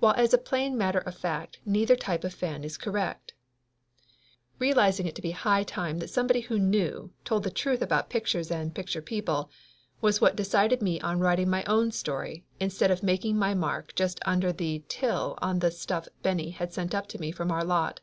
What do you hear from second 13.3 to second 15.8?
my mark just under the Tille on the